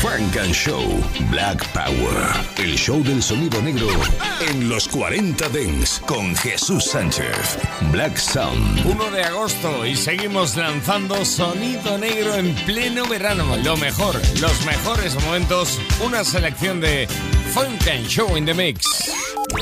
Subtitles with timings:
[0.00, 0.82] Funk and Show
[1.30, 2.46] Black Power.
[2.58, 3.88] El show del sonido negro
[4.48, 7.58] en los 40 Dents con Jesús Sánchez.
[7.92, 8.84] Black Sound.
[8.84, 13.56] 1 de agosto y seguimos lanzando sonido negro en pleno verano.
[13.64, 17.08] Lo mejor, los mejores momentos, una selección de
[17.52, 18.84] Funk and Show in the Mix.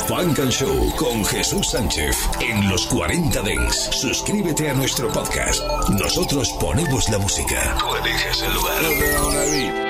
[0.08, 3.90] Funk and Show con Jesús Sánchez en los 40 Dents.
[3.92, 5.62] Suscríbete a nuestro podcast.
[5.90, 7.76] Nosotros ponemos la música.
[7.78, 9.83] Tú eliges el lugar.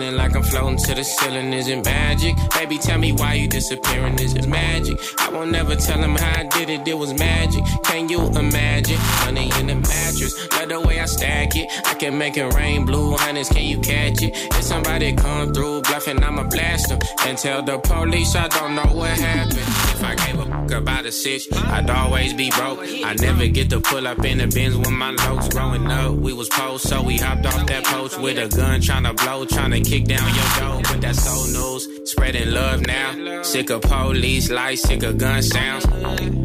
[0.00, 2.34] Feeling like I'm floating to the ceiling, is it magic?
[2.54, 4.98] Baby, tell me why you disappearing, is it magic?
[5.18, 7.62] I won't never tell him how I did it, it was magic.
[7.84, 8.98] Can you imagine?
[9.26, 11.68] Money in the mattress, love the way I stack it.
[11.84, 14.32] I can make it rain, blue hunters, can you catch it?
[14.34, 16.98] If somebody come through bluffing, I'ma blast them.
[17.26, 19.58] And tell the police I don't know what happened.
[19.58, 22.80] If I gave a fuck about a sitch, I'd always be broke.
[22.80, 26.14] I never get to pull up in the bins with my lows growing up.
[26.14, 29.44] We was post, so we hopped off that post with a gun, trying to blow,
[29.44, 32.10] trying to kick down your door, but that's old news.
[32.10, 33.42] Spreading love now.
[33.42, 35.86] Sick of police lights, sick of gun sounds.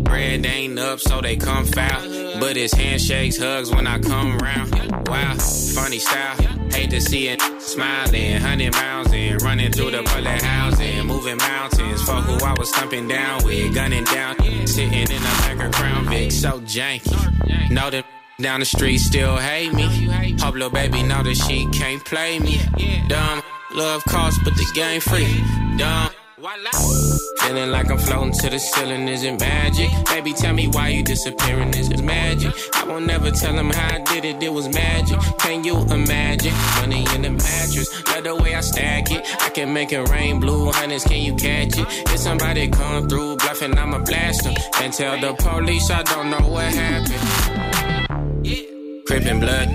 [0.04, 2.25] Bread ain't up, so they come foul.
[2.40, 4.72] But it's handshakes, hugs when I come around.
[5.08, 5.36] Wow,
[5.74, 6.36] funny style.
[6.72, 12.02] Hate to see it smiling, hundred miles and running through the bullet housing, moving mountains.
[12.02, 14.36] For who I was thumping down with, gunning down,
[14.68, 17.72] sitting in back of Crown Vic, so janky.
[17.72, 18.06] Know that
[18.42, 20.38] down the street still hate me.
[20.40, 22.60] Hope little baby know that she can't play me.
[23.08, 23.42] Dumb,
[23.74, 25.44] love costs, but the game free.
[25.78, 26.12] Dumb.
[27.40, 29.90] Feeling like I'm floating to the ceiling, is it magic?
[30.06, 32.54] Baby, tell me why you disappearing, is it magic?
[32.76, 35.18] I won't never tell him how I did it, it was magic.
[35.40, 36.54] Can you imagine?
[36.82, 39.26] Money in the mattress, love the way I stack it.
[39.42, 41.88] I can make it rain, blue hunters, can you catch it?
[42.14, 44.54] If somebody come through bluffing, I'ma blast them.
[44.82, 48.46] And tell the police I don't know what happened.
[49.08, 49.70] Crippin' blood.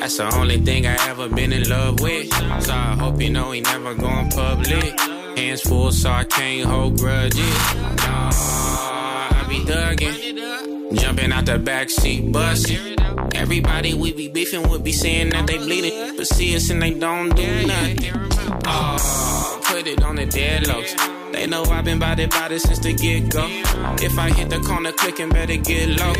[0.00, 2.32] That's the only thing I ever been in love with.
[2.62, 5.19] So I hope you know he never going public.
[5.40, 7.74] Hands full, so I can't hold grudges.
[7.74, 11.00] Nah, I be thuggin'.
[11.00, 12.96] Jumping out the backseat, bustin'.
[13.34, 16.92] Everybody we be beefing would be saying that they bleeding, but see us and they
[16.92, 18.12] don't do nothing.
[18.66, 21.32] Oh, put it on the deadlocks.
[21.32, 23.46] They know I've been bout it since the get go.
[24.04, 26.12] If I hit the corner, clicking, better get low.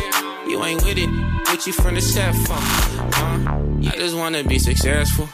[0.51, 1.09] You ain't with it,
[1.49, 2.57] with you from the cell phone.
[2.59, 3.89] Huh?
[3.89, 5.29] I just wanna be successful.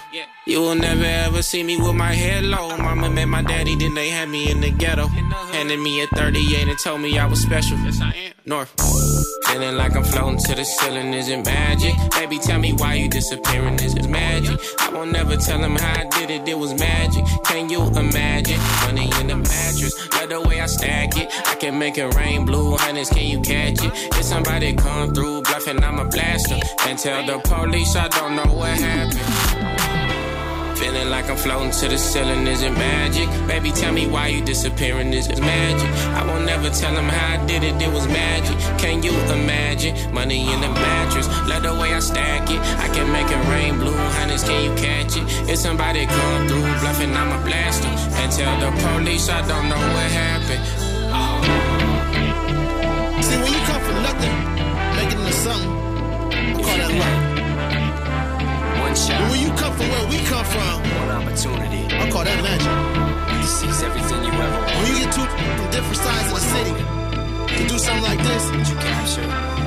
[0.46, 2.78] You will never ever see me with my head low.
[2.78, 5.08] Mama met my daddy, then they had me in the ghetto.
[5.08, 7.80] Handed me a 38 and told me I was special.
[7.80, 8.34] Yes, I am.
[8.46, 8.72] North.
[9.48, 11.94] Feeling like I'm floating to the ceiling, is it magic?
[12.12, 14.58] Baby, tell me why you disappearing, is it magic?
[14.80, 17.26] I won't never tell him how I did it, it was magic.
[17.46, 18.60] Can you imagine?
[18.86, 21.30] Money in the mattress, love the way I stack it.
[21.48, 23.92] I can make it rain, blue hunters, can you catch it?
[24.18, 26.60] If somebody come through bluffing, I'ma blast them.
[26.88, 29.68] And tell the police I don't know what happened.
[30.78, 33.28] Feeling like I'm floating to the ceiling, is it magic?
[33.48, 35.90] Baby, tell me why you disappearing, is it magic?
[36.14, 38.56] I won't never tell them how I did it, it was magic.
[38.78, 40.14] Can you imagine?
[40.14, 42.60] Money in the mattress, love the way I stack it.
[42.60, 45.24] I can make it rain, blue hunters, can you catch it?
[45.50, 47.98] If somebody come through bluffing, I'ma blast them.
[48.22, 50.88] And tell the police I don't know what happened.
[53.24, 53.57] See,
[60.58, 62.74] from, one opportunity I call that magic.
[63.42, 64.76] to seize everything you ever want.
[64.78, 65.26] When you get two
[65.58, 66.74] from different sides of the city
[67.58, 69.67] to do something like this, You capture.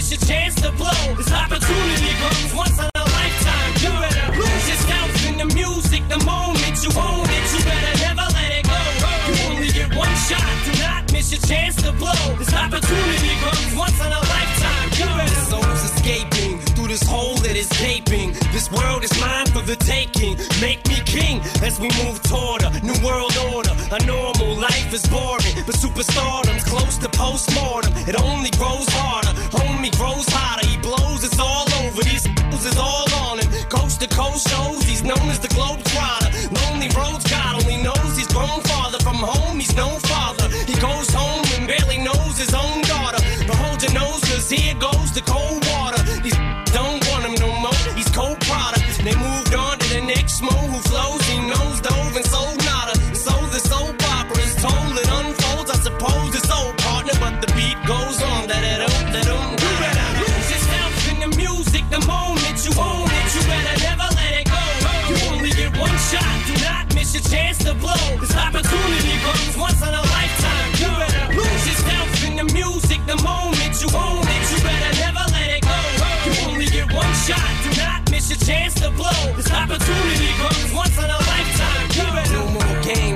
[0.00, 1.14] it's your chance to blow.
[1.14, 3.72] This opportunity comes once in a lifetime.
[3.84, 7.44] You better lose yourself in the music the moment you own it.
[7.52, 8.80] You better never let it go.
[9.28, 10.48] You only get one shot.
[10.64, 12.24] Do not miss your chance to blow.
[12.40, 14.88] This opportunity comes once in a lifetime.
[14.96, 15.40] You better.
[15.52, 18.39] Souls escaping through this hole that is gaping.
[18.60, 20.36] This world is mine for the taking.
[20.60, 23.72] Make me king as we move toward a new world order.
[23.88, 27.90] A normal life is boring, but superstardom's close to postmortem.
[28.06, 30.66] It only grows harder, homie grows hotter.
[30.68, 32.02] He blows, it's all over.
[32.04, 33.48] These is all on him.
[33.70, 36.28] Coast to coast shows, he's known as the globe trotter.
[36.52, 39.58] Lonely roads, God only knows he's grown farther from home.
[39.58, 39.88] He's no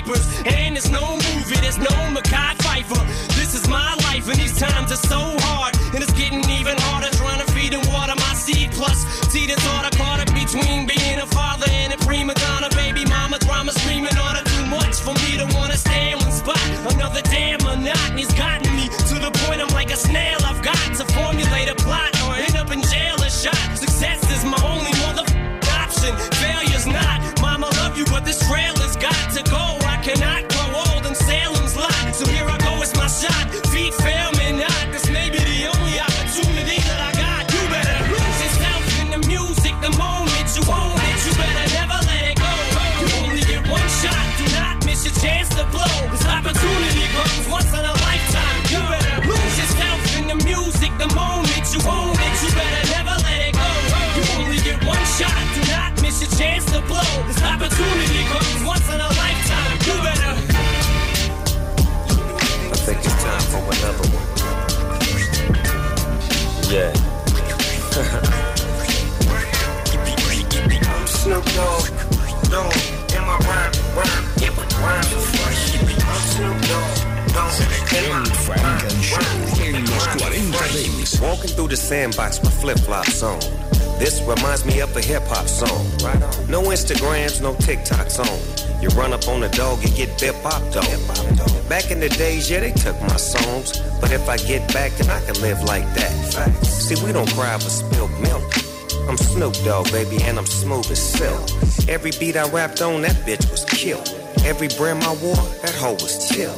[0.00, 0.42] diapers.
[0.46, 3.00] And there's no movie, there's no Mekhi Phifer.
[3.36, 5.76] This is my life, and these times are so hard.
[5.94, 8.70] And it's getting even harder trying to feed and water my seed.
[8.72, 12.68] Plus, see the thought I caught it between being a father and a prima donna.
[12.70, 16.32] Baby mama drama screaming on her too much for me to wanna stay in one
[16.32, 16.62] spot.
[16.94, 20.38] Another damn monotony's gotten me to the point I'm like a snail.
[20.44, 23.58] I've got to formulate a plot or end up in jail or shot.
[23.76, 25.24] Success is my only mother
[25.90, 26.14] option.
[26.38, 27.18] Failure's not.
[27.40, 28.79] Mama love you, but this trailer's
[57.60, 59.72] opportunity comes once in a lifetime.
[59.84, 60.32] You better.
[62.72, 64.26] I think it's time for another one.
[66.72, 66.92] Yeah.
[70.88, 71.84] I'm Snoop Dogg.
[72.48, 72.76] Dogg.
[73.14, 75.52] In my rhyme, rhyme, it would rhyme before
[76.08, 76.96] I'm Snoop Dogg.
[77.34, 77.54] Dogg.
[77.92, 78.82] In my Funk
[79.60, 83.59] and en los 40 Walking through the sandbox with flip flops on.
[84.00, 85.84] This reminds me of a hip hop song.
[86.48, 88.82] No Instagrams, no TikToks on.
[88.82, 90.88] You run up on a dog, you get bip hop dog.
[91.68, 93.78] Back in the days, yeah, they took my songs.
[94.00, 96.64] But if I get back, then I can live like that.
[96.64, 98.42] See, we don't cry for spilled milk.
[99.06, 101.50] I'm Snoop Dogg, baby, and I'm smooth as silk.
[101.86, 104.19] Every beat I rapped on, that bitch was killed.
[104.50, 106.56] Every brim I wore, that hoe was chill.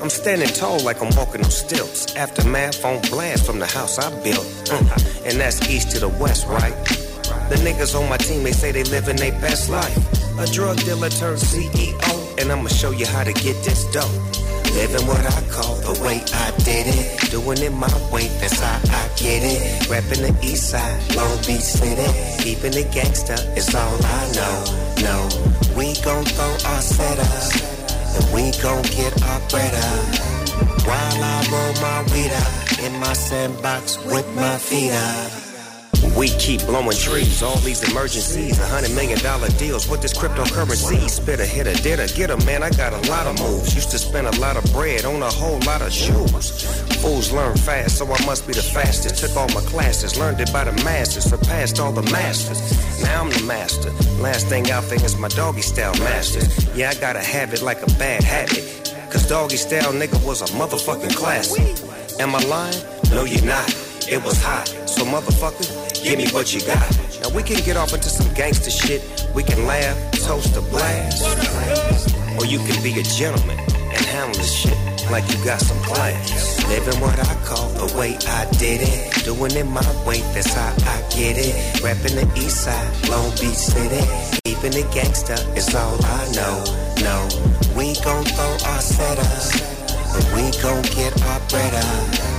[0.00, 2.16] I'm standing tall like I'm walking on stilts.
[2.16, 4.46] Aftermath on blast from the house I built.
[4.72, 5.28] Mm.
[5.28, 6.74] And that's east to the west, right?
[7.50, 9.94] The niggas on my team, they say they living their best life.
[10.38, 14.10] A drug dealer turned CEO, and I'ma show you how to get this dope.
[14.72, 17.30] Living what I call the way I did it.
[17.30, 19.88] Doing it my way, that's how I get it.
[19.90, 22.08] Rapping the east side, Long Beach City.
[22.42, 24.86] Keeping it gangsta it's all I know.
[25.04, 27.52] No, we gon' throw our setup.
[28.16, 30.86] And we gon' get our bread up.
[30.86, 32.78] While I roll my weed up.
[32.80, 35.46] In my sandbox with my feet up.
[36.16, 41.08] We keep blowing trees, all these emergencies, a hundred million dollar deals with this cryptocurrency.
[41.10, 43.74] Spit a hit a a get a man, I got a lot of moves.
[43.74, 46.85] Used to spend a lot of bread on a whole lot of shoes.
[47.06, 49.22] Fools learn fast, so I must be the fastest.
[49.22, 52.60] Took all my classes, learned it by the masses, surpassed all the masters.
[53.00, 53.92] Now I'm the master.
[54.20, 56.42] Last thing out there is my doggy style master.
[56.74, 58.64] Yeah, I gotta have it like a bad habit.
[59.08, 61.62] Cause doggy style nigga was a motherfucking classic.
[62.18, 62.82] Am I lying?
[63.10, 63.70] No, you're not.
[64.10, 64.66] It was hot.
[64.88, 66.90] So motherfucker, give me what you got.
[67.22, 69.00] Now we can get off into some gangster shit.
[69.32, 69.96] We can laugh,
[70.26, 71.22] toast a blast.
[72.36, 76.64] Or you can be a gentleman and handle this shit like you got some class.
[76.68, 79.24] Living what I call the way I did it.
[79.24, 81.82] Doing it my way, that's how I get it.
[81.82, 84.02] Rapping the east side, Long Beach City.
[84.44, 86.56] Keeping it gangsta is all I know.
[87.02, 87.16] No,
[87.76, 89.42] we gon' throw our setup.
[90.12, 92.36] but we gon' get our bread up.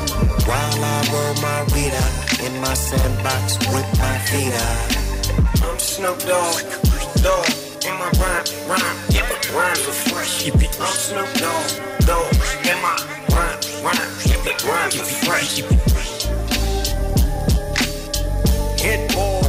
[0.48, 4.98] While I roll my up in my sandbox with my feet up.
[5.64, 6.64] I'm Snoop Dogg,
[7.24, 7.67] dog.
[7.88, 10.46] In my rhyme, rhyme, yeah, rhymes are fresh.
[10.52, 12.34] I'm Snoop Dogg, dog.
[12.68, 12.98] In my
[13.32, 15.62] rhyme, rhyme, yeah, rhymes are fresh.
[18.82, 19.47] Hit boy,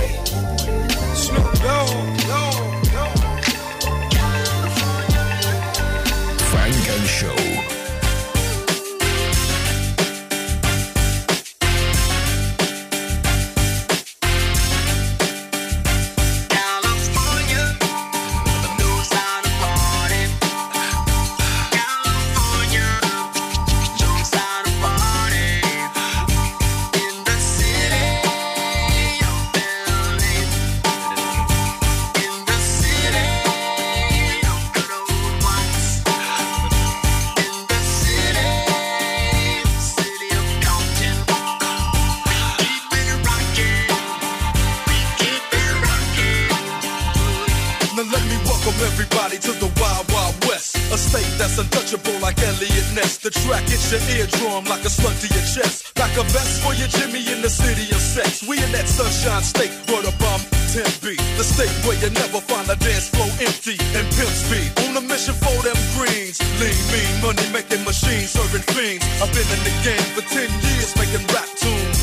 [48.68, 50.76] welcome everybody to the Wild Wild West.
[50.92, 53.16] A state that's untouchable like Eliot Ness.
[53.16, 55.96] The track hits your eardrum like a slug to your chest.
[55.96, 58.44] Like a vest for your Jimmy in the city of sex.
[58.44, 60.44] We in that sunshine state where the bomb
[60.76, 61.16] 10B.
[61.40, 64.68] The state where you never find a dance floor empty and pimp speed.
[64.84, 66.36] On a mission for them greens.
[66.60, 69.04] Lean, mean, money making machines, serving fiends.
[69.24, 72.00] I've been in the game for 10 years making rap tunes.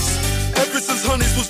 [0.58, 1.50] Ever since Honeys was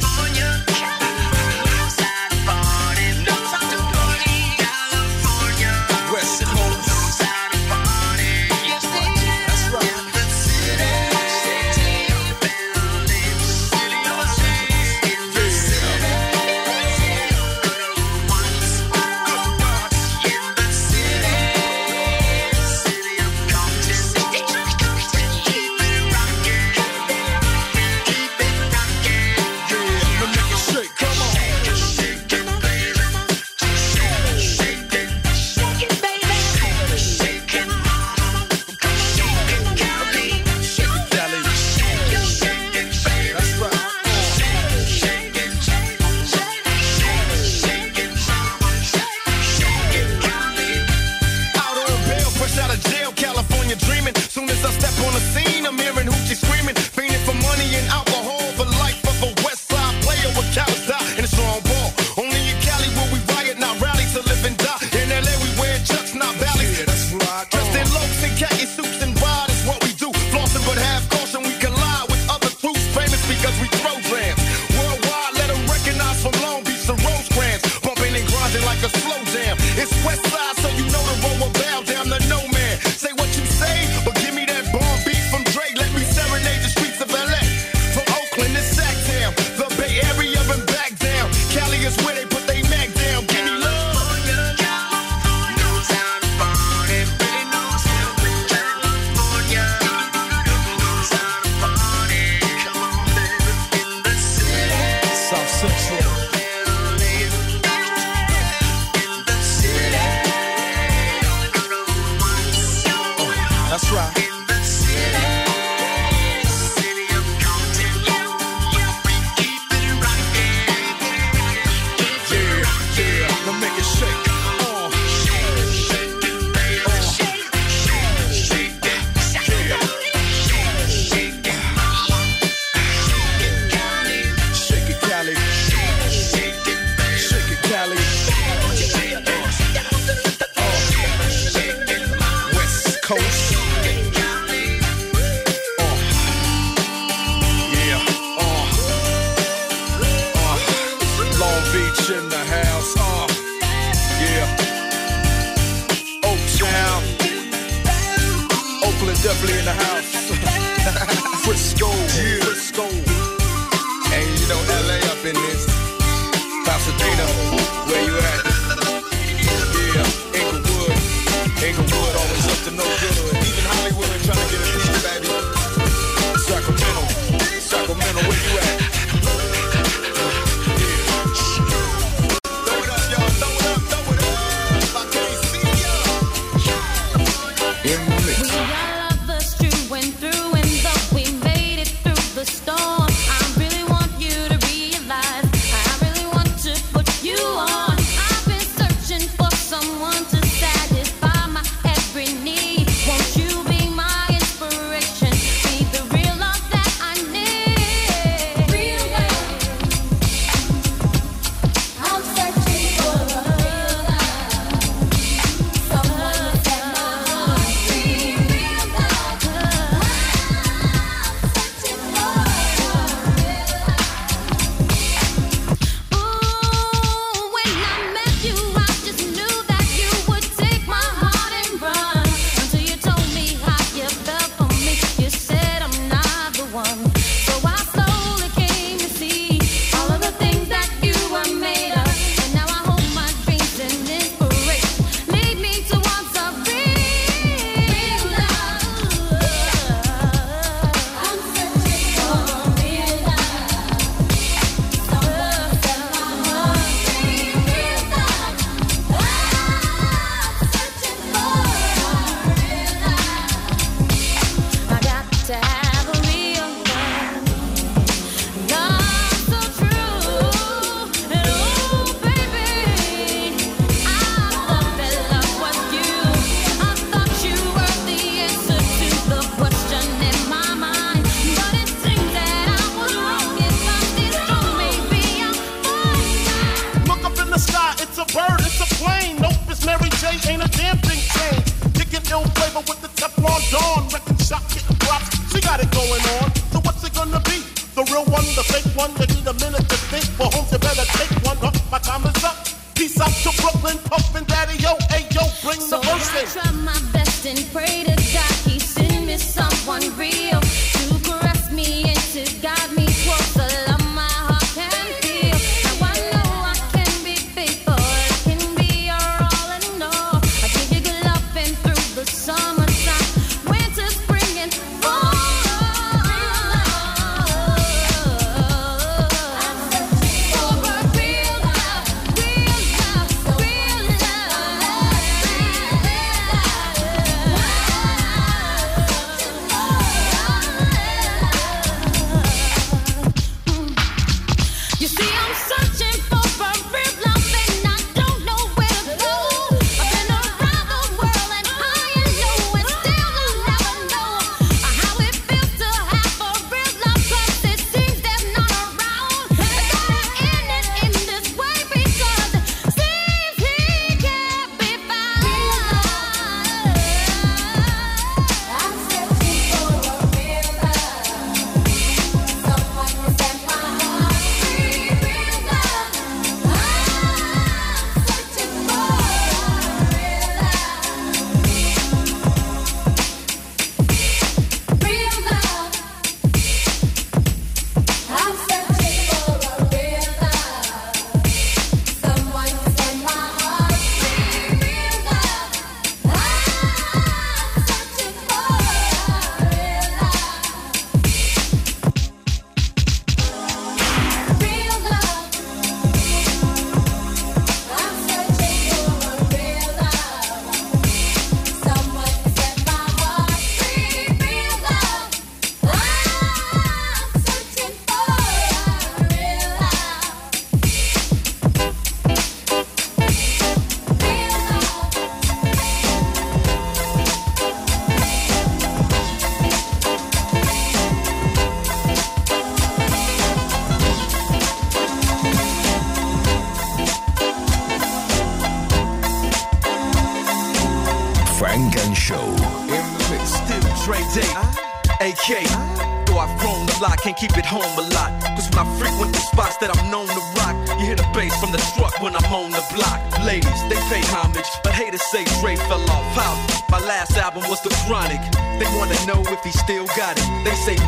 [296.11, 296.40] Going on.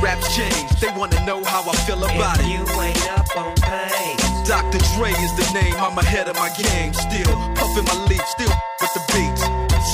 [0.03, 0.69] Raps change.
[0.81, 2.47] They wanna know how I feel about it.
[2.51, 4.17] You ain't up on pain.
[4.43, 4.79] Dr.
[4.93, 6.93] Dre is the name, I'm ahead of my game.
[6.93, 9.43] Still puffin' my leaf, still with the beats.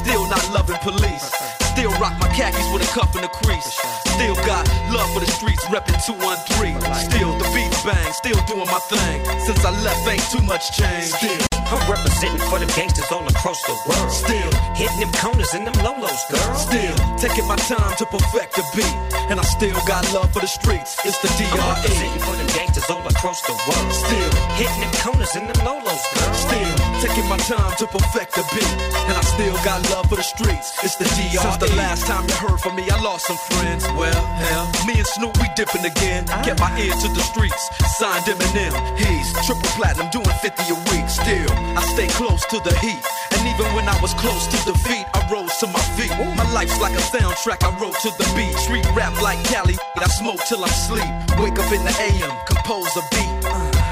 [0.02, 1.30] Still not loving police.
[1.72, 3.78] Still rock my khakis with a cuff and a crease.
[4.18, 6.82] Still got love for the streets, reppin' 213.
[7.08, 9.24] Still the beats bang, still doing my thing.
[9.46, 11.14] Since I left, ain't too much change.
[11.14, 14.10] Still, I'm representing for the gangsters all across the world.
[14.10, 16.56] Still hitting them corners and them lolos, girl.
[16.58, 18.96] Still taking my time to perfect the beat,
[19.30, 20.98] and I still got love for the streets.
[21.06, 21.62] It's the I'm DRE.
[21.62, 23.92] representing for the gangsters all across the world.
[23.94, 26.34] Still hitting them corners and them lolos, girl.
[26.34, 28.74] Still taking my time to perfect the beat,
[29.06, 30.74] and I still got love for the streets.
[30.82, 31.38] It's the DRE.
[31.38, 33.86] Since the last time you heard from me, I lost some friends.
[33.94, 36.26] Well, hell, me and Snoop we dipping again.
[36.42, 37.62] Get my ear to the streets,
[38.02, 38.74] signed Eminem.
[38.98, 41.06] He's triple platinum, doing 50 a week.
[41.10, 45.06] Still, I stay close to the heat, and even when I was close to defeat,
[45.14, 46.12] I rose to my feet.
[46.36, 48.56] My life's like a soundtrack I wrote to the beat.
[48.58, 51.10] Street rap like Cali, I smoke till I'm sleep.
[51.40, 53.32] Wake up in the AM, compose a beat.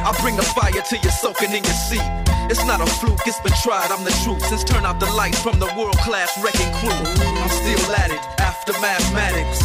[0.07, 2.07] I bring a fire till you're soaking in your seat.
[2.49, 4.43] It's not a fluke, it's been tried, I'm the truth.
[4.47, 6.91] Since turn out the lights from the world class wrecking crew.
[6.91, 9.59] I'm still at it, after mathematics.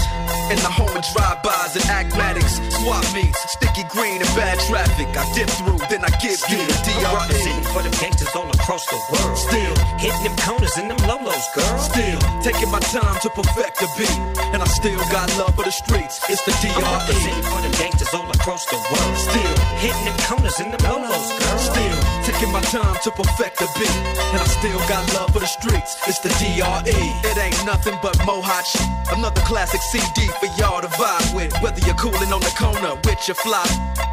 [0.52, 2.60] In the home of drive-bys and acmatics.
[2.76, 5.08] Swap meets, sticky green and bad traffic.
[5.16, 7.72] I dip through, then I give you the DRE.
[7.72, 9.32] for the gangsters all across the world.
[9.32, 11.78] Still hitting them corners and them lolos, girl.
[11.80, 14.12] Still taking my time to perfect the beat,
[14.52, 16.20] and I still got love for the streets.
[16.28, 17.48] It's the I'm representing DRE.
[17.48, 19.16] for the gangsters all across the world.
[19.16, 21.58] Still hitting them corners and them lolos, girl.
[21.64, 23.96] Still taking my time to perfect the beat,
[24.36, 25.96] and I still got love for the streets.
[26.04, 27.00] It's the DRE.
[27.24, 28.68] It ain't nothing but mohawk.
[29.16, 31.54] Another classic CD for y'all to vibe with.
[31.62, 33.62] Whether you're cooling on the corner with your fly,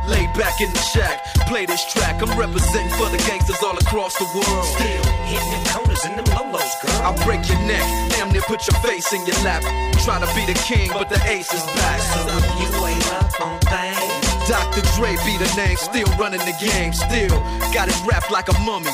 [0.06, 2.22] lay back in the shack, play this track.
[2.22, 4.66] I'm representing for the gangsters all across the world.
[4.78, 7.02] Still hitting them corners and them lolos, girl.
[7.02, 7.82] I'll break your neck,
[8.14, 9.64] damn near put your face in your lap.
[10.06, 12.00] Try to be the king, but the ace is back.
[12.14, 14.82] So if you ain't up on things, Dr.
[14.96, 17.42] Dre be the name, still running the game, still
[17.74, 18.94] got it wrapped like a mummy.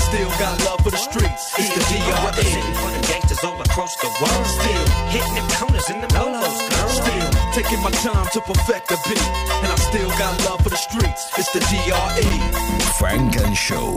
[0.01, 1.53] still got love for the streets.
[1.57, 2.25] It's the I'm DRE.
[2.25, 4.45] representing for the gangsters all across the world.
[4.45, 6.89] Still hitting them corners and them lolos, girl.
[6.89, 9.27] Still taking my time to perfect the beat.
[9.63, 11.29] And I still got love for the streets.
[11.37, 12.29] It's the DRE.
[12.99, 13.95] Funk and Show.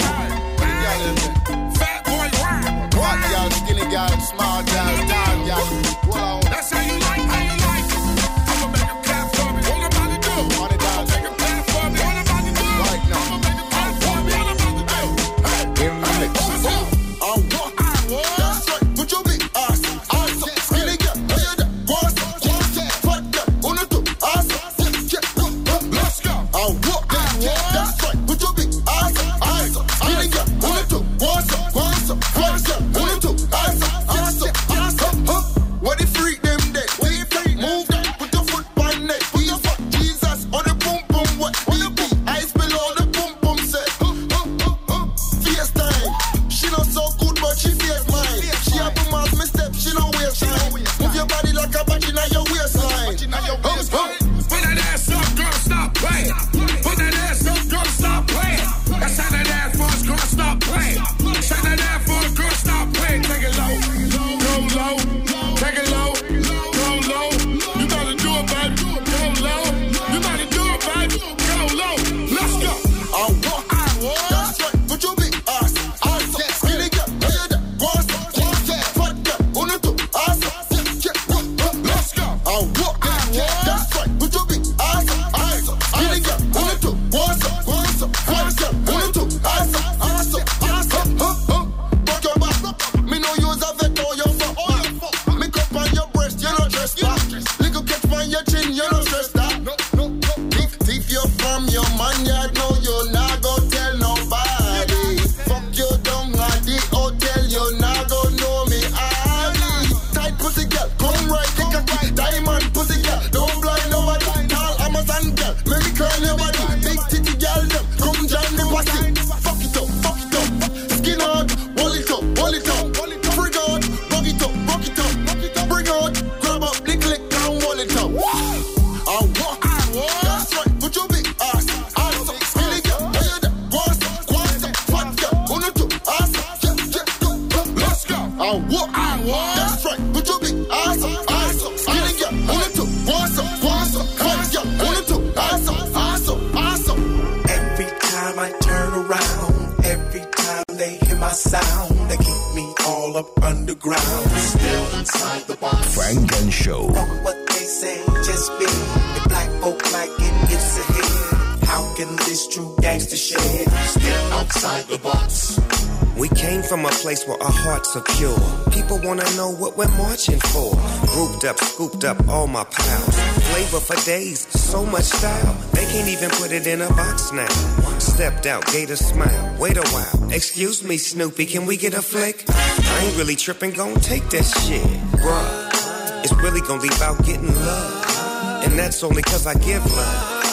[166.74, 168.36] From a place where our hearts are pure.
[168.72, 170.74] People wanna know what we're marching for.
[171.06, 173.14] Grouped up, scooped up all my pals.
[173.50, 175.54] Flavor for days, so much style.
[175.72, 177.54] They can't even put it in a box now.
[178.00, 179.56] Stepped out, gave a smile.
[179.60, 180.32] Wait a while.
[180.32, 182.42] Excuse me, Snoopy, can we get a flick?
[182.48, 184.82] I ain't really tripping, gon' take that shit.
[185.22, 188.64] Bruh, it's really gon' leave out getting love.
[188.64, 190.43] And that's only cause I give love.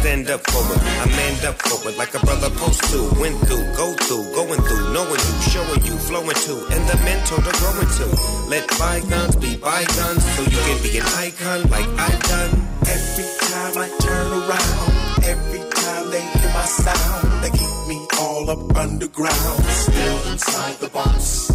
[0.00, 3.20] Stand up for it, I manned up for it like a brother post to.
[3.20, 7.36] Went through, go through, going through, knowing you, showing you, flowing to, and the mentor
[7.36, 8.06] to growing to.
[8.48, 12.52] Let bygones be bygones so you can be an icon like I done.
[12.88, 14.88] Every time I turn around,
[15.20, 19.64] every time they hear my sound, they keep me all up underground.
[19.84, 21.52] Still inside the box.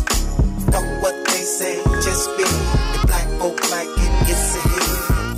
[0.69, 4.94] Fuck what they say, just be the black folk like it gets ahead.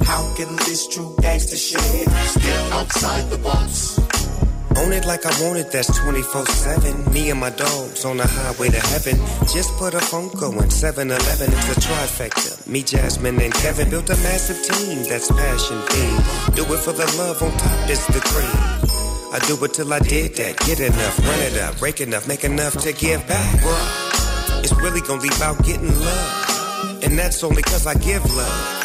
[0.08, 4.00] How can this true gangster shit still outside the box?
[4.78, 7.14] Own it like I want it, that's 24 7.
[7.14, 9.18] Me and my dogs on the highway to heaven.
[9.52, 12.66] Just put a phone going 7 Eleven, it's a trifecta.
[12.68, 16.56] Me, Jasmine, and Kevin built a massive team that's passion themed.
[16.56, 18.58] Do it for the love, on top is the cream.
[19.34, 20.56] I do it till I did that.
[20.60, 23.60] Get enough, run it up, break enough, make enough to give back.
[24.64, 27.04] It's really gonna leave out getting love.
[27.04, 28.77] And that's only cause I give love.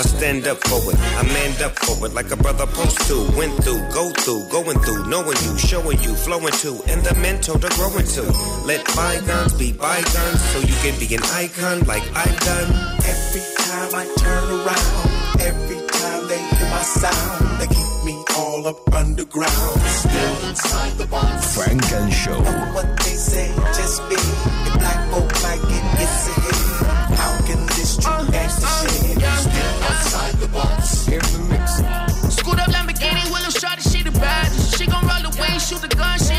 [0.00, 2.96] I I stand up for it, I manned up for it like a brother post
[3.08, 3.20] to.
[3.36, 7.58] Went through, go through, going through, knowing you, showing you, flowing to, and the mental
[7.58, 8.24] to growing to.
[8.64, 12.70] Let bygones be bygones so you can be an icon like I've done.
[13.04, 15.04] Every time I turn around,
[15.36, 19.80] every time they hear my sound, they keep me all up underground.
[19.84, 21.60] Still inside the box.
[21.60, 22.40] Funk and Show.
[22.40, 26.88] Know what they say, just be a black folk like it gets ahead.
[26.88, 26.99] How
[29.36, 31.06] still outside the box?
[31.06, 31.80] Here's the mix.
[32.36, 33.24] Screwed up Lamborghini,
[33.80, 34.12] she the.
[34.76, 36.36] She gon' roll away, shoot the gun, she.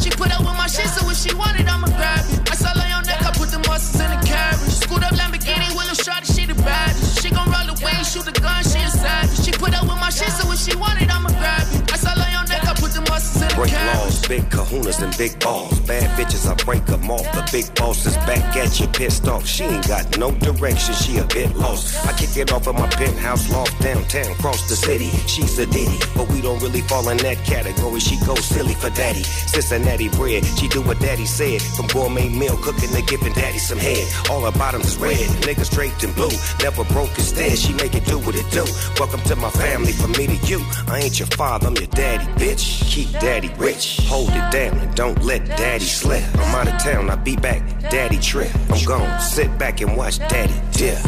[0.00, 2.50] She put up with my shit, so if she want it, I'ma grab it.
[2.50, 4.74] I saw on neck, I put the muscles in the carriage.
[4.82, 5.74] Screwed up Lamborghini,
[6.46, 6.54] the.
[7.20, 8.82] She gon' roll away, shoot the gun, she.
[9.42, 10.72] She put up with my shit, so if she
[11.10, 11.91] I'ma grab it.
[13.62, 15.78] Break laws, big kahunas and big balls.
[15.86, 17.22] Bad bitches, I break them off.
[17.30, 19.46] The big boss is back at you, pissed off.
[19.46, 22.04] She ain't got no direction, she a bit lost.
[22.04, 25.10] I kick it off in my penthouse loft downtown, cross the city.
[25.28, 28.00] She's a ditty, but we don't really fall in that category.
[28.00, 29.22] She goes silly for daddy.
[29.22, 31.62] Cincinnati bread, she do what daddy said.
[31.62, 34.04] From gourmet meal cooking to giving daddy some head.
[34.28, 36.34] All her bottoms is red, niggas draped in blue.
[36.64, 38.64] Never broke instead, she make it do what it do.
[38.98, 40.60] Welcome to my family, from me to you.
[40.88, 42.90] I ain't your father, I'm your daddy, bitch.
[42.90, 46.24] Keep daddy rich, hold it down and don't let daddy slip.
[46.34, 48.50] I'm out of town, I'll be back, daddy trip.
[48.70, 50.98] I'm gone, sit back and watch daddy dip.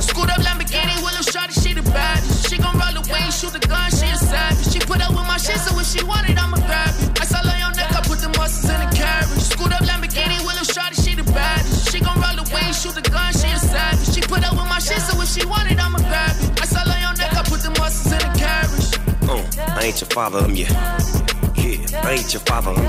[0.00, 2.48] Screwed up Lamborghini, Willow Shorty, she the baddest.
[2.48, 4.72] She gon' roll away, shoot the gun, she a savage.
[4.72, 7.20] She put up with my shit, so if she want it, I'ma grab it.
[7.20, 9.42] I saw her on neck, I put the muscles in the carriage.
[9.42, 11.92] Screwed up Lamborghini, Willow Shorty, she the baddest.
[11.92, 14.14] She gon' roll away, shoot the gun, she a savage.
[14.14, 16.60] She put up with my shit, so if she want it, I'ma grab it.
[16.62, 18.88] I saw her on neck, I put the muscles in the carriage.
[19.28, 21.09] Uh, I ain't your father, I'm your.
[21.90, 22.88] Yeah, I ain't your father, I'm your.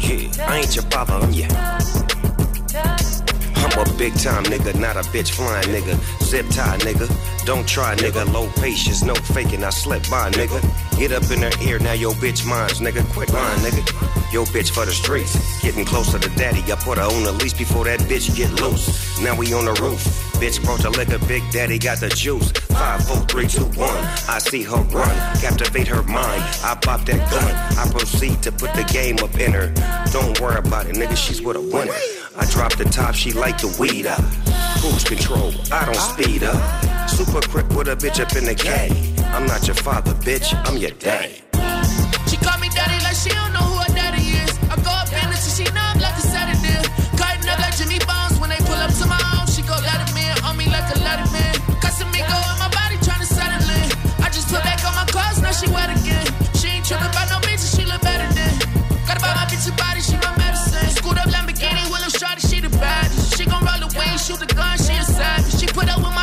[0.00, 1.48] Yeah, I ain't your father, I'm your.
[3.56, 5.98] I'm a big time nigga, not a bitch flying nigga.
[6.22, 7.06] Zip tie nigga,
[7.44, 8.30] don't try nigga.
[8.32, 10.60] Low patience, no faking, I slip by nigga.
[10.98, 13.04] Get up in her ear, now your bitch mine's nigga.
[13.12, 14.32] Quit lying nigga.
[14.32, 16.60] Yo bitch for the streets, getting closer to daddy.
[16.72, 19.20] I put her on the leash before that bitch get loose.
[19.20, 20.29] Now we on the roof.
[20.40, 22.50] Bitch brought the liquor, Big Daddy got the juice.
[22.50, 23.90] Five, four, three, two, one.
[24.26, 26.42] I see her run, captivate her mind.
[26.64, 27.54] I pop that gun.
[27.78, 29.70] I proceed to put the game up in her.
[30.10, 31.14] Don't worry about it, nigga.
[31.14, 31.92] She's with a winner.
[32.38, 34.24] I drop the top, she like the weed up.
[34.80, 37.10] Cruise control, I don't speed up.
[37.10, 39.14] Super quick with a bitch up in the caddy.
[39.34, 40.54] I'm not your father, bitch.
[40.66, 41.42] I'm your daddy.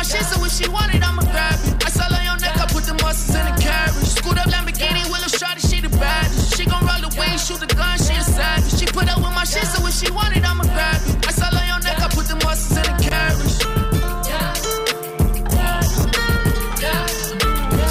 [0.08, 1.84] Shit, so if she want it, I'ma grab it.
[1.84, 4.08] I saw her on neck, I put the muscles in the carriage.
[4.08, 6.56] Screwed up Lamborghini, Willow Shorty, she the baddest.
[6.56, 8.72] She gon' roll away, shoot the gun, she a savage.
[8.80, 11.28] She put up with my shit, so if she want it, I'ma grab it.
[11.28, 13.56] I saw her on neck, I put the muscles in the carriage.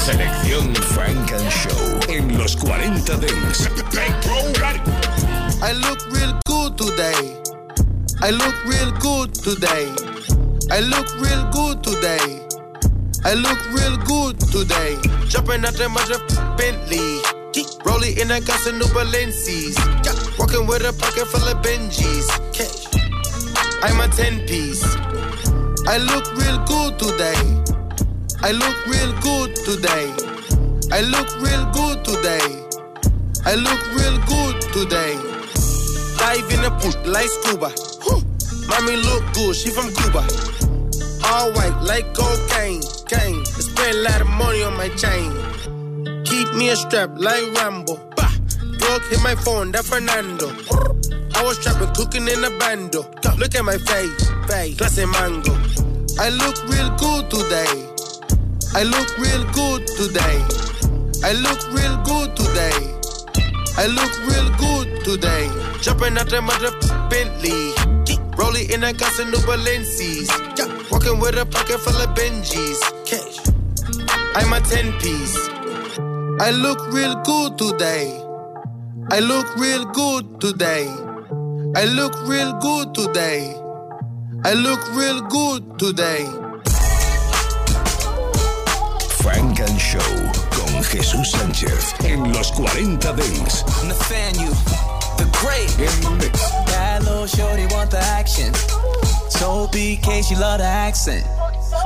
[0.01, 3.69] Selección Funk and Show en los 40 Dance.
[5.61, 7.37] I look real good today.
[8.21, 10.16] I look real good today.
[10.69, 12.43] I look real good today.
[13.23, 14.97] I look real good today.
[15.29, 16.19] Jumping out the mother
[16.57, 17.23] Bentley.
[17.85, 19.79] Rolling in a gas and new Balencis.
[20.37, 22.27] Walking with a pocket full of Benjis.
[23.81, 24.83] I'm a 10 piece.
[25.87, 27.39] I look real good today.
[28.43, 30.11] I look real good today.
[30.91, 32.43] I look real good today.
[33.45, 35.15] I look real good today.
[36.19, 37.86] Dive in the pool like scuba.
[38.67, 40.25] Mommy look good, she from Cuba.
[41.25, 42.81] All white like cocaine.
[43.07, 43.39] Cane.
[43.39, 45.31] I spend a lot of money on my chain.
[46.25, 47.95] Keep me a strap like Rambo.
[48.15, 48.31] Bah.
[49.09, 50.49] Hit my phone, that Fernando.
[51.35, 53.05] I was trapping, cooking in a bando.
[53.37, 55.53] Look at my face, face, clase mango.
[56.19, 57.87] I look real good today.
[58.73, 60.43] I look real good today.
[61.23, 62.97] I look real good today.
[63.77, 65.47] I look real good today.
[65.81, 66.71] Jumping out the mother
[67.09, 67.96] Bentley.
[68.37, 70.29] Rolling in a gas and new Balencis.
[70.91, 72.79] Walking with a pocket full of Benjis.
[73.05, 73.37] Cash.
[74.35, 75.49] I'm a 10 piece.
[76.39, 78.13] I look real good today.
[79.09, 80.87] I look real good today.
[81.75, 83.55] I look real good today.
[84.45, 86.25] I look real good today.
[89.23, 89.99] Funk and Show
[90.55, 93.63] con Jesús Sánchez en los 40 Dance.
[93.83, 94.53] Nathaniel,
[95.17, 96.66] the great.
[96.97, 98.51] That little shorty want the action.
[99.29, 101.23] So BK, she love the accent.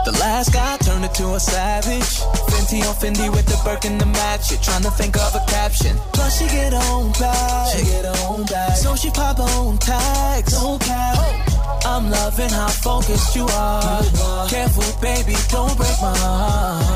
[0.06, 2.24] The last guy turned into a savage.
[2.48, 4.64] Fenty on Fendi with the Birkin to match it.
[4.64, 5.98] Trying to think of a caption.
[6.14, 7.76] Plus she get own bag.
[7.76, 8.78] She get own bag.
[8.78, 10.54] So she pop on tags.
[10.54, 11.84] No cap.
[11.84, 14.04] I'm loving how focused you are.
[14.48, 16.91] Careful, baby, don't break my heart.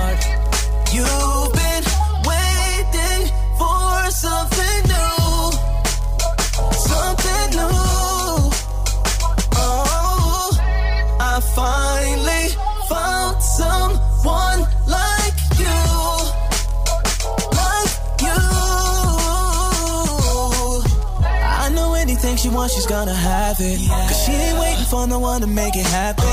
[22.68, 23.80] She's gonna have it.
[23.88, 26.26] Cause she ain't waiting for no one to make it happen.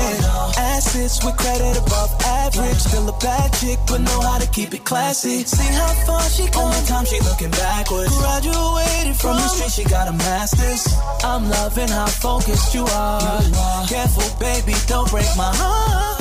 [0.57, 2.77] Assets with credit above average.
[2.77, 5.43] Still a bad chick, but know how to keep it classy.
[5.43, 6.63] See how far she come.
[6.63, 8.15] Only time she looking backwards.
[8.17, 10.87] Graduated from the street, she got a master's.
[11.23, 13.41] I'm loving how focused you are.
[13.87, 16.12] Careful, baby, don't break my heart.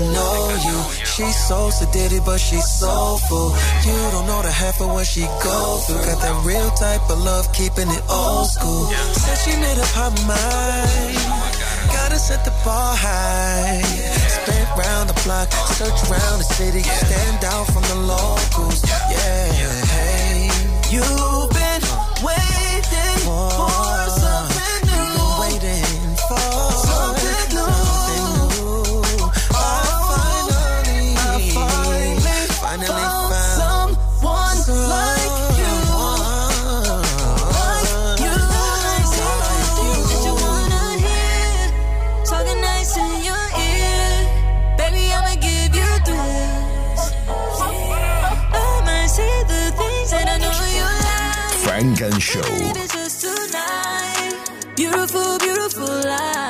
[0.00, 0.78] Know you.
[1.04, 3.52] She's so sedated, but she's soulful.
[3.84, 6.02] You don't know the half of what she goes through.
[6.04, 8.86] Got that real type of love, keeping it old school.
[9.20, 11.60] Said she made up her mind.
[11.92, 13.82] Gotta set the bar high.
[14.36, 18.82] Spin round the block, search around the city, stand out from the locals.
[19.10, 19.52] Yeah,
[19.94, 20.50] hey.
[20.90, 21.82] You've been
[22.24, 23.89] waiting for
[51.80, 52.40] Funk and Show.
[52.42, 54.34] Maybe just tonight.
[54.76, 56.49] Beautiful, beautiful lies.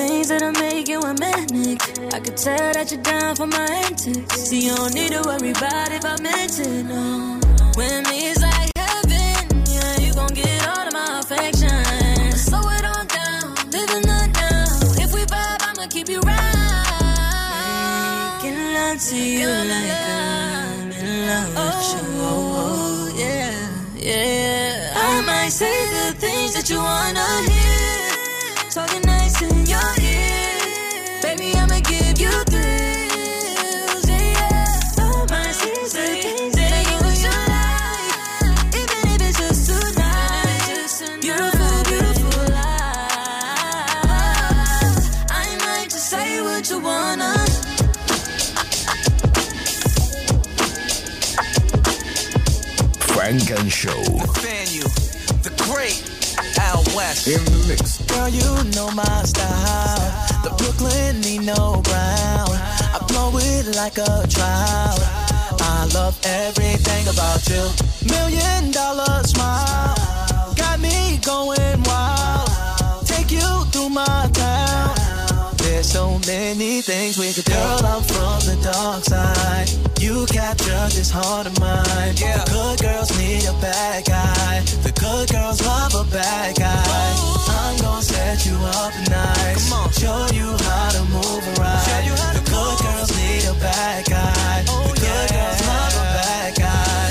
[0.00, 1.78] Things that'll make you romantic.
[2.14, 4.48] I could tell that you're down for my antics.
[4.48, 7.38] See, you don't need to worry about if I meant it, no.
[7.76, 11.84] When me it's like heaven, yeah, you gon' get all of my affection.
[12.32, 15.04] Slow it on down, living the now.
[15.04, 16.40] If we vibe, I'ma keep you right.
[18.40, 22.00] Making love to you like I'm in love with you.
[22.24, 23.52] Oh, yeah,
[24.00, 24.94] yeah.
[24.96, 27.59] I might say the things that you wanna hear.
[46.00, 47.34] Say what you wanna.
[53.12, 54.02] Funk and Show.
[54.40, 54.88] Fan you,
[55.44, 56.00] the great
[56.58, 57.28] Al West.
[57.28, 57.98] In the mix.
[58.06, 60.00] Girl, you know my style.
[60.42, 62.48] The Brooklyn Nino Brown.
[62.48, 64.98] I blow it like a drought.
[65.60, 67.62] I love everything about you.
[68.08, 69.94] Million dollar smile.
[70.56, 72.48] Got me going wild.
[73.06, 74.99] Take you through my town.
[75.80, 77.52] There's so many things we could do.
[77.52, 79.64] Girl, I'm from the dark side.
[79.98, 82.12] You capture this heart of mine.
[82.20, 82.44] Yeah.
[82.44, 84.60] The Good girls need a bad guy.
[84.84, 86.84] The good girls love a bad guy.
[87.48, 89.70] I'm gonna set you up nice.
[89.70, 89.88] Come on.
[89.96, 91.80] Show you how to move around.
[91.88, 94.64] Show you how the good girls need a bad guy.
[94.68, 97.08] Oh, the good girls love a bad guy.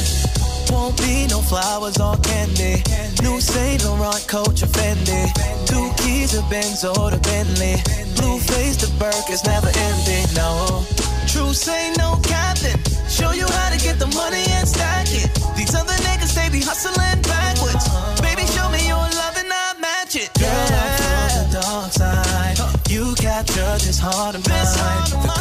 [0.69, 2.85] Won't be no flowers or candy.
[3.21, 5.23] New Saint Laurent coach or Fendi.
[5.65, 7.75] Two keys to Benz or the Bentley.
[8.15, 10.27] Blue face the Burke is never ending.
[10.35, 10.83] No,
[11.27, 12.79] true say no captain.
[13.09, 15.29] Show you how to get the money and stack it.
[15.57, 17.85] These other niggas they be hustling backwards.
[18.21, 20.29] Baby, show me your love and I match it.
[20.39, 22.57] Girl, I'm from the dark side.
[22.89, 25.38] You captured this heart of mine.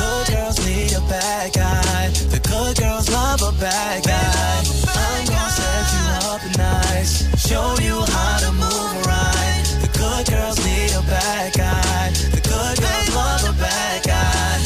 [7.49, 9.65] Show you how to move right.
[9.81, 12.11] The good girls need a bad guy.
[12.29, 14.61] The good girls love a bad guy.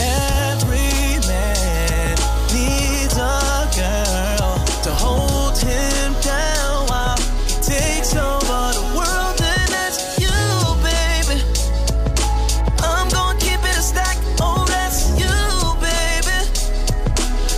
[0.50, 2.18] Every man
[2.50, 7.16] needs a girl to hold him down while
[7.46, 9.38] he takes over the world.
[9.38, 10.34] And that's you,
[10.82, 11.38] baby.
[12.82, 14.18] I'm gonna keep it a stack.
[14.40, 15.30] Oh, that's you,
[15.78, 16.34] baby.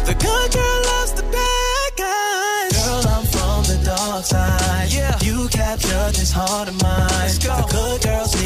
[0.04, 2.72] The good girl loves the bad guys.
[2.76, 4.63] Girl, I'm from the dark side.
[5.74, 7.34] Captured this heart of mine.
[7.42, 8.43] The good girls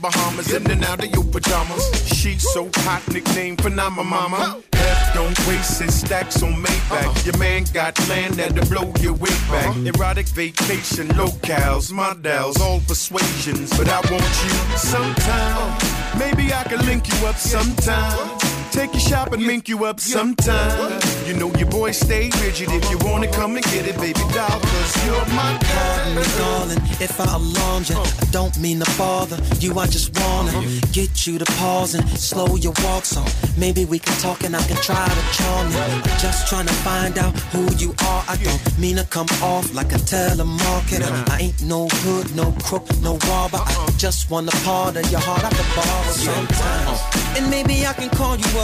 [0.00, 1.84] Bahamas in and out of your pajamas.
[2.06, 4.62] She's so hot, nickname Phenomena Mama.
[4.72, 7.06] F don't waste it, stacks on Maybach.
[7.06, 7.22] Uh-huh.
[7.24, 9.68] Your man got land that'll blow your way back.
[9.68, 9.92] Uh-huh.
[9.94, 13.76] Erotic vacation locales, models, all persuasions.
[13.76, 15.78] But I want you sometime.
[16.18, 18.59] Maybe I can link you up sometime.
[18.70, 21.00] Take you shopping, mink you up sometime.
[21.26, 22.70] You know your boy stay rigid.
[22.70, 26.82] If you wanna come and get it, baby doll, cause you're my Pardon me, darling,
[27.00, 27.96] if I alarmed you.
[27.96, 29.78] I don't mean to bother you.
[29.78, 30.86] I just wanna uh-huh.
[30.92, 33.24] get you to pause and slow your walk so
[33.58, 35.78] maybe we can talk and I can try to charm you.
[35.78, 38.24] I'm just trying to find out who you are.
[38.28, 41.10] I don't mean to come off like a telemarketer.
[41.28, 43.58] I ain't no hood, no crook, no robber.
[43.58, 43.98] I uh-uh.
[43.98, 46.98] just wanna part of your heart I could borrow sometimes.
[47.00, 47.36] Uh-huh.
[47.36, 48.59] And maybe I can call you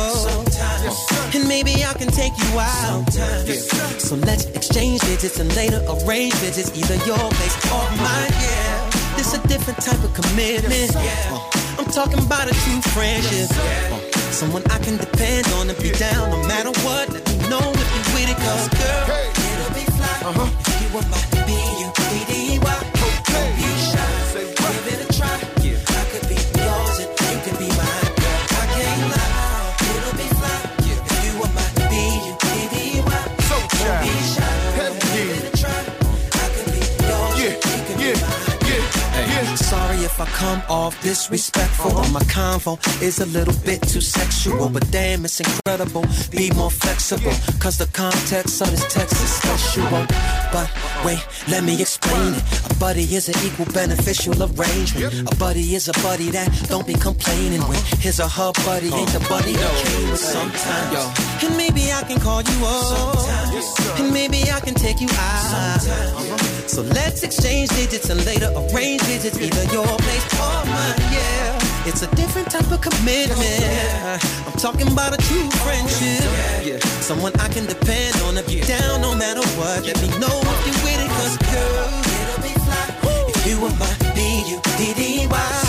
[1.34, 3.12] And maybe I can take you out.
[3.98, 8.32] So let's exchange digits and later arrange visits, either your place or mine.
[8.40, 10.94] Yeah, this a different type of commitment.
[10.94, 11.38] Yeah.
[11.78, 13.50] I'm talking about a true friendship.
[14.32, 17.12] Someone I can depend on and be down no matter what.
[17.12, 19.06] Let me know if you with it, cause girl,
[19.50, 20.30] it'll be fly.
[20.30, 20.48] Uh-huh.
[20.60, 21.35] If you were my
[40.16, 44.90] if I come off disrespectful or my convo is a little bit too sexual, but
[44.90, 46.06] damn, it's incredible.
[46.30, 50.06] Be more flexible, cause the context of this text is sexual.
[50.52, 50.70] But
[51.04, 52.42] wait, let me explain it.
[52.70, 55.30] A buddy is an equal beneficial arrangement.
[55.30, 59.10] A buddy is a buddy that don't be complaining when his or her buddy ain't
[59.10, 61.44] the buddy that came with sometimes.
[61.44, 66.55] And maybe I can call you up, and maybe I can take you out.
[66.68, 70.98] So let's exchange digits and later arrange digits, either your place or mine.
[71.14, 73.62] Yeah, it's a different type of commitment.
[74.46, 76.24] I'm talking about a true friendship.
[76.66, 79.86] Yeah, someone I can depend on if you're down no matter what.
[79.86, 81.88] Let me know if you're with it, cause girl,
[82.20, 82.84] it'll be fly.
[83.28, 85.65] If you were my B-U-D-D-Y.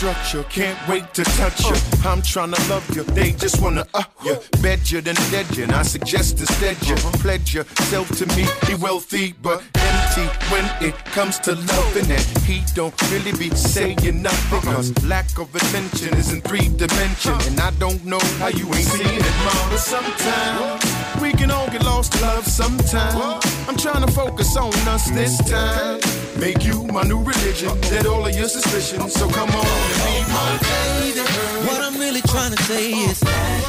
[0.00, 1.76] Structure, can't wait to touch you.
[2.08, 4.38] I'm trying to love you, they just wanna uh you.
[4.62, 8.46] Bet you then dead you, and I suggest to instead you pledge yourself to me.
[8.66, 12.24] Be wealthy but empty when it comes to loving it.
[12.48, 17.34] He don't really be saying nothing, cause lack of attention is in three dimension.
[17.48, 19.76] And I don't know how you ain't seeing it, mama.
[19.76, 25.10] Sometimes we can all get lost in love Sometimes I'm trying to focus on us
[25.10, 26.29] this time.
[26.40, 29.12] Make you my new religion, dead all of your suspicions.
[29.12, 33.20] So come on and be my What I'm really trying trying to say is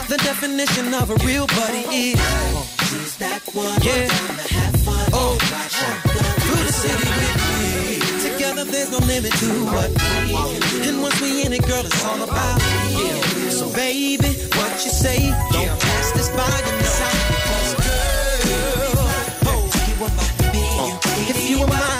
[0.07, 2.19] the definition of a real buddy is.
[3.83, 4.07] Yeah.
[5.13, 5.37] Oh,
[6.43, 7.99] through the city with me.
[8.29, 9.89] Together there's no limit to what.
[10.87, 12.59] And once we in it, girl, it's all about.
[12.91, 13.49] Yeah.
[13.49, 15.19] So baby, what you say?
[15.51, 16.47] Don't pass this by
[16.79, 17.21] your side.
[17.31, 18.95] Because girl,
[19.51, 20.63] oh, you were my baby.
[21.29, 21.90] If you were my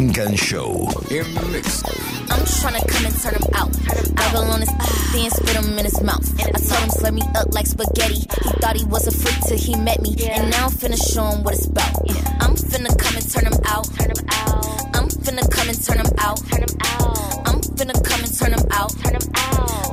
[0.00, 0.88] Funk and Show.
[1.10, 1.84] In mix.
[2.30, 3.70] I'm tryna come and turn him out.
[4.16, 4.72] Goggle on his
[5.12, 6.24] then spit him in his mouth.
[6.40, 8.14] I told him slurp me up like spaghetti.
[8.14, 10.16] He thought he was a freak till he met me.
[10.24, 12.00] And now I'm finna show him what it's about.
[12.40, 13.88] I'm finna come and turn him out.
[14.96, 16.40] I'm finna come and turn him out.
[17.44, 18.94] I'm finna come and turn him out.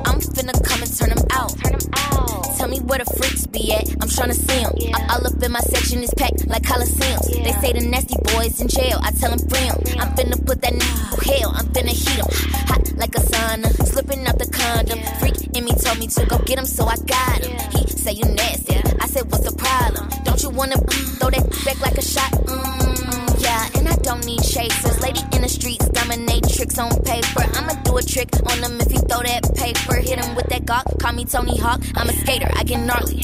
[0.07, 2.46] I'm finna come and turn him out.
[2.57, 3.87] Tell me where the freaks be at.
[4.01, 4.73] I'm tryna see them.
[5.09, 7.29] All up in my section is packed like Coliseums.
[7.43, 8.99] They say the nasty boys in jail.
[9.03, 9.77] I tell them free 'em.
[10.01, 11.53] I'm finna put that nigga hell.
[11.55, 12.29] I'm finna heat 'em.
[12.67, 13.69] Hot like a sauna.
[13.85, 14.99] Slipping out the condom.
[15.19, 17.53] Freak in me told me to go get him, so I got him.
[17.71, 18.75] He say you nasty.
[18.99, 20.09] I said, what's the problem?
[20.25, 20.77] Don't you wanna
[21.19, 22.31] throw that back like a shot?
[22.31, 24.99] Mm, yeah, and I don't need chasers.
[25.01, 27.45] Lady in the streets, dominate tricks on paper.
[27.57, 29.95] I'ma do a trick on him if he throw that paper.
[29.95, 31.81] Hit him with that gawk, call me Tony Hawk.
[31.95, 33.23] I'm a skater, I get gnarly,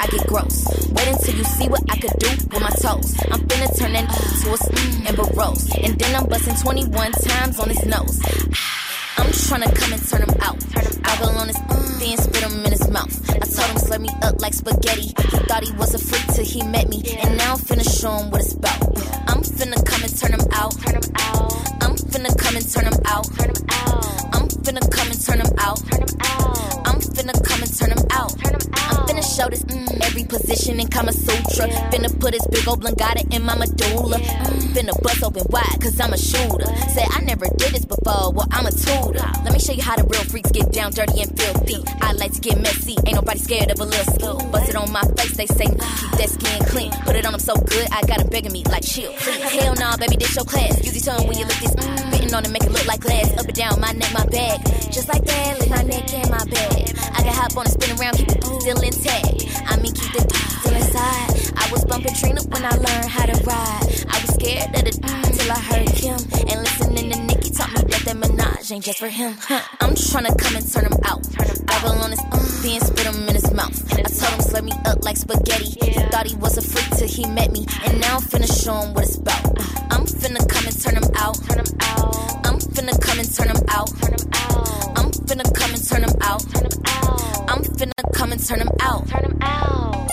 [0.00, 0.64] I get gross.
[0.90, 3.16] Wait until you see what I could do with my toes.
[3.30, 5.70] I'm finna turn that to a mm, and barrows.
[5.82, 8.20] And then I'm busting 21 times on his nose.
[9.16, 10.58] I'm tryna come and turn him out.
[11.24, 13.30] Goggle on his mm, then spit him in his mouth.
[13.30, 15.02] I told him slurp me up like spaghetti.
[15.02, 17.02] He thought he was a freak till he met me.
[17.22, 18.82] And now I'm finna show him what it's about.
[19.28, 20.72] I'm finna come and turn him out.
[20.80, 21.52] Turn him out.
[21.82, 23.26] I'm finna come and turn him out.
[24.34, 26.83] I'm finna come and turn him out.
[26.94, 28.30] I'm finna come and turn him out.
[28.46, 31.66] I'm finna show this mm, every position in Kama Sutra.
[31.90, 34.18] Finna put this big old blangata in my medulla.
[34.18, 36.70] Mm, finna bust open wide, cause I'm a shooter.
[36.94, 39.26] Said I never did this before, well, I'm a tutor.
[39.42, 41.82] Let me show you how the real freaks get down dirty and filthy.
[42.00, 44.50] I like to get messy, ain't nobody scared of a little ski.
[44.52, 46.92] Bust it on my face, they say, keep that skin clean.
[47.02, 49.10] Put it on them so good, I got got 'em begging me, like, chill.
[49.18, 49.42] Please.
[49.58, 50.78] Hell nah, baby, this your class.
[50.84, 51.74] Use your tongue when you lick this.
[51.74, 53.32] Mm, on it, make it look like glass.
[53.38, 54.64] Up and down, my neck, my back.
[54.90, 56.83] Just like that, lick my neck and my back.
[57.14, 59.44] I can hop on and spin around, keep it still intact.
[59.70, 61.30] I mean, keep it still inside.
[61.56, 63.86] I was bumping Trina when I learned how to ride.
[64.08, 64.92] I was scared of the
[65.44, 66.18] till I heard Kim.
[66.48, 69.34] And listening to Nicki taught me that that Minaj ain't just for him.
[69.80, 71.22] I'm tryna come and turn him out.
[71.66, 73.76] Goggle on his uh, then spit him in his mouth.
[73.92, 75.66] I told him slurp me up like spaghetti.
[75.66, 77.66] He thought he was a freak till he met me.
[77.84, 79.44] And now I'm finna show him what it's about.
[79.92, 81.36] I'm finna come and turn him out.
[82.46, 83.90] I'm finna come and turn him out.
[84.02, 84.93] I'm
[85.26, 86.40] finna come and turn him out.
[86.52, 87.50] Turn them out.
[87.50, 89.08] I'm finna come and turn him out.
[89.08, 90.10] Turn them out.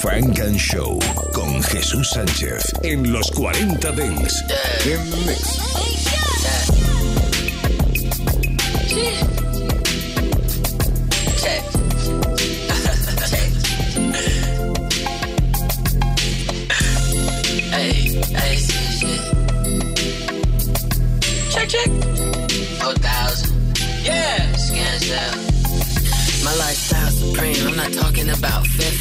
[0.00, 0.98] Funk and Show
[1.32, 4.42] con Jesús Sánchez en los 40 Dance.
[4.84, 5.73] In the mix.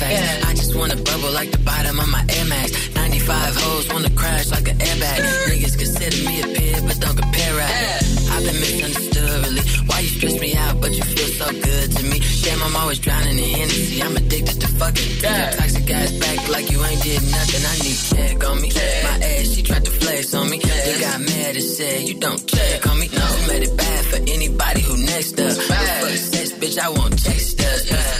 [0.09, 0.45] Fifth X.
[0.45, 2.71] I just wanna bubble like the bottom of my Air Max.
[2.95, 5.19] 95 hoes wanna crash like an airbag.
[5.49, 8.03] Niggas consider me a pig, but don't compare right.
[8.33, 9.63] I've been misunderstood, really.
[9.87, 12.19] Why you stress me out, but you feel so good to me?
[12.43, 14.01] Damn, I'm always drowning in Hennessy.
[14.03, 15.51] I'm addicted to fucking yeah.
[15.51, 17.63] toxic ass back like you ain't did nothing.
[17.71, 18.69] I need check on me.
[18.69, 19.03] Yeah.
[19.07, 20.57] My ass, she tried to flex on me.
[20.57, 23.07] They got mad and said, you don't check on me.
[23.13, 25.51] No, made it bad for anybody who next up.
[25.51, 27.83] Fuck sex, bitch, I won't text us.
[27.83, 28.12] Bigger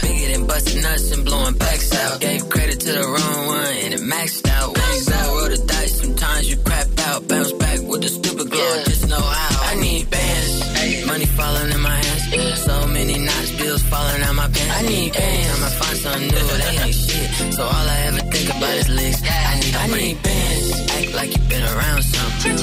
[0.44, 2.20] than busting nuts and blowing backs out.
[2.20, 4.78] Gave credit to the wrong one and it maxed out.
[4.78, 7.28] When you go roll the dice, sometimes you crap out.
[7.28, 8.84] Bounce back with the stupid glow.
[8.86, 9.72] Just know how.
[9.72, 11.08] I need bands.
[11.08, 12.62] Money falling in my hands.
[12.64, 14.76] So many knots, bills falling out my pants.
[14.78, 15.48] I need bands.
[15.48, 17.54] Time I find something new, they ain't shit.
[17.54, 19.22] So all I ever think about is licks.
[19.24, 20.68] I need, I need bands.
[20.98, 22.58] Act like you've been around something.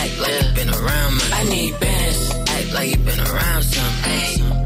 [0.00, 1.24] Act like you've been around me.
[1.32, 2.30] I need bands.
[2.30, 4.65] Act act like you've been around something.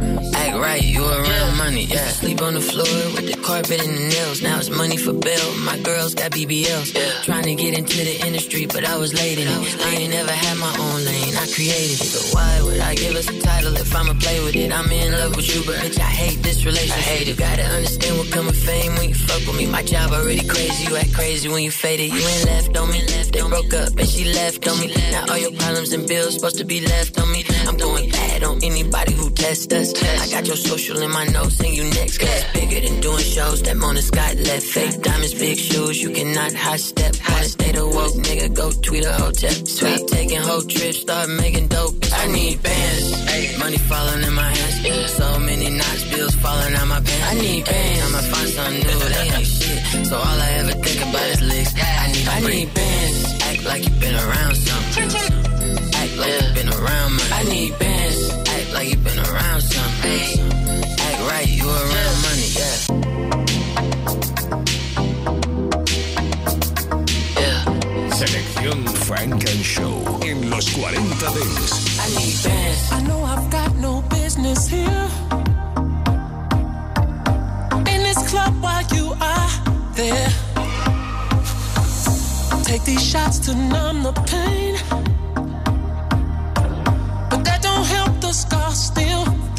[0.59, 2.09] Right, you around money, yeah.
[2.09, 4.43] Sleep on the floor with the carpet and the nails.
[4.43, 5.55] Now it's money for bail.
[5.65, 6.95] My girls got BBLs.
[6.95, 7.23] Yeah.
[7.23, 9.81] Trying to get into the industry, but I was late in it.
[9.87, 12.11] I ain't never had my own lane, I created it.
[12.15, 14.73] So why would I give us a title if I'ma play with it?
[14.73, 16.97] I'm in love with you, but bitch, I hate this relationship.
[16.97, 17.37] I hate it.
[17.37, 19.67] Gotta understand what come with fame when you fuck with me.
[19.67, 22.13] My job already crazy, you act crazy when you faded.
[22.13, 23.01] You ain't left on me.
[23.07, 23.33] Left.
[23.33, 24.95] They broke up and she left on me.
[25.11, 27.45] Now all your problems and bills supposed to be left on me.
[27.67, 29.93] I'm going bad on anybody who test us.
[30.03, 32.19] I got your social in my notes and you next.
[32.19, 34.67] Cause it's bigger than doing shows that Mona Scott left.
[34.67, 37.15] Fake diamonds, big shoes, you cannot high step.
[37.29, 39.51] Wanna stay the woke nigga, go tweet a hotel.
[39.67, 41.95] Sweet taking whole trips, start making dope.
[42.13, 43.59] I need bands.
[43.59, 45.13] Money falling in my hands.
[45.13, 47.27] So many knots, bills falling out my pants.
[47.31, 48.03] I need bands.
[48.07, 50.07] I'ma find something new, they ain't shit.
[50.07, 51.75] So all I ever think about is licks.
[51.77, 53.19] I need, I need bands.
[53.43, 55.09] Act like you been around something.
[56.01, 57.33] Act like you been around money.
[57.33, 58.50] I need bands.
[58.71, 60.41] Act like you been around something.
[61.01, 62.77] Act right, you around money, yeah.
[68.15, 71.01] Selección Funk and Show en los 40
[71.35, 71.99] Dance.
[71.99, 72.93] I need bands.
[72.93, 75.09] I know I've got no business here.
[77.89, 79.51] In this club while you are
[79.95, 80.31] there.
[82.63, 85.20] Take these shots to numb the pain.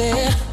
[0.01, 0.50] There.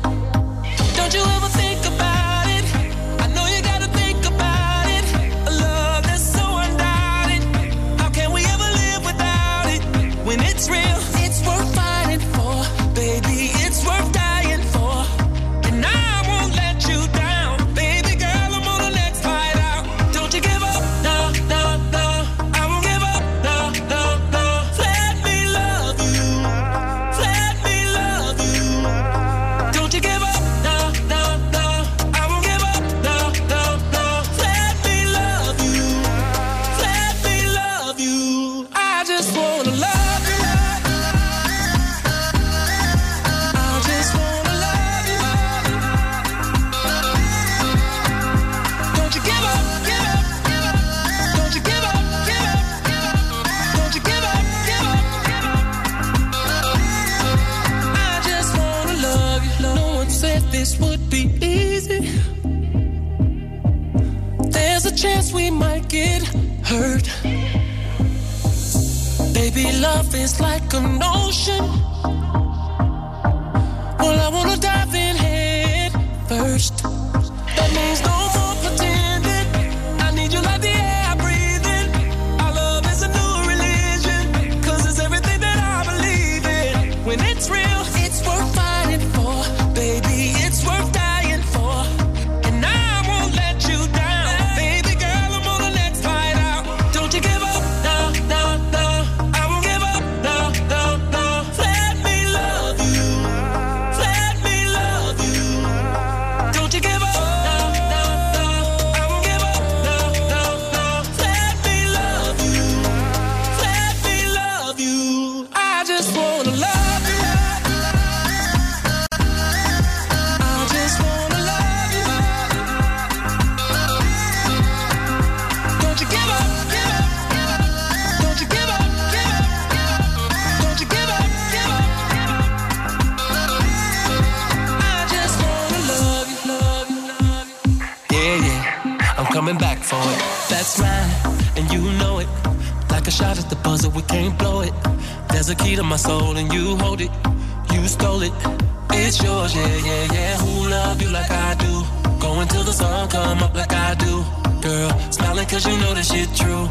[156.28, 156.68] Shit true.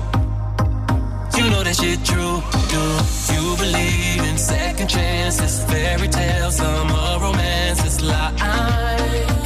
[1.38, 2.41] You know that shit true.
[2.70, 9.36] Do you believe in second chances, fairy tales, summer romances, lie?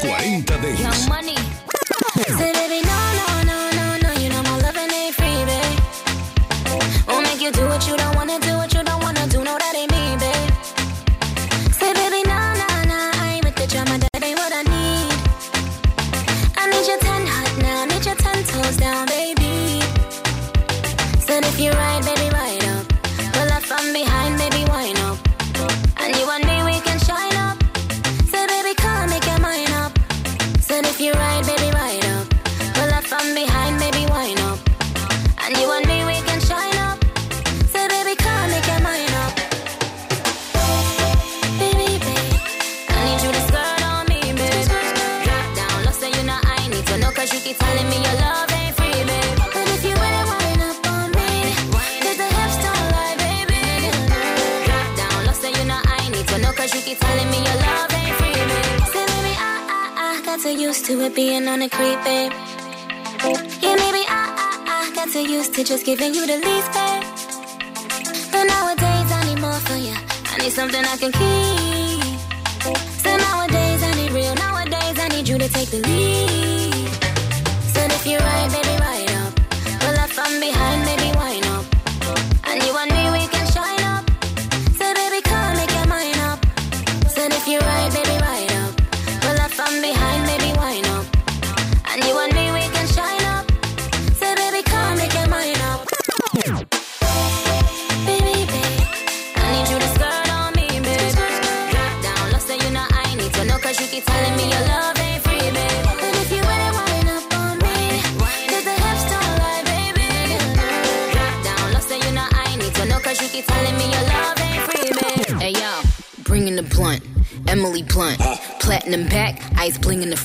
[0.00, 1.05] 40 Days.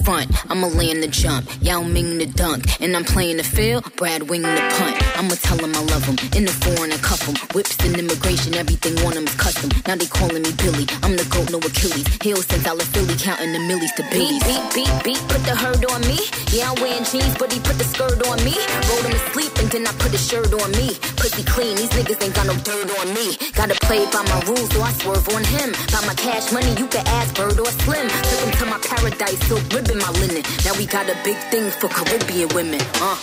[0.01, 0.40] fun.
[0.61, 2.79] I'ma land the jump, Yao Ming the dunk.
[2.79, 4.93] And I'm playing the field, Brad Wing the punt.
[5.17, 7.33] I'ma tell him I love him, in the foreign I cuff him.
[7.57, 9.73] Whips and immigration, everything on him is custom.
[9.87, 12.05] Now they calling me Billy, I'm the goat, no Achilles.
[12.21, 14.37] Hills since I left Philly, counting the millies to billies.
[14.45, 16.21] Beat, beat, beat, beat, put the herd on me.
[16.53, 18.53] Yeah, I'm wearing jeans, but he put the skirt on me.
[18.85, 20.93] Rolled him to sleep, and then I put his shirt on me.
[21.17, 23.33] Pussy clean, these niggas ain't got no dirt on me.
[23.57, 25.73] Gotta play by my rules, so I swerve on him.
[25.89, 28.05] By my cash money, you can ask Bird or Slim.
[28.05, 30.45] Took him to my paradise, silk ribbon my linen.
[30.65, 32.81] Now we got a big thing for Caribbean women.
[32.95, 33.17] Uh.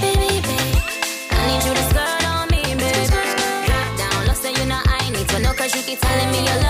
[0.00, 0.78] Baby, baby,
[1.30, 3.06] I need you to skirt on me, baby.
[3.66, 4.26] Drop down,
[4.58, 5.38] you know I need to
[5.76, 6.63] you keep telling me